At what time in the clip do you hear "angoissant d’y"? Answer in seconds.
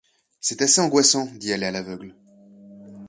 0.81-1.53